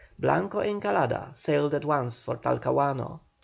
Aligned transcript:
Blanco 0.17 0.61
Encalada 0.63 1.29
sailed 1.35 1.75
at 1.75 1.85
once 1.85 2.23
for 2.23 2.35
Talcahuano. 2.37 3.19